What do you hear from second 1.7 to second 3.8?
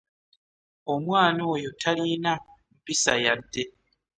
tayina mpisa yadde.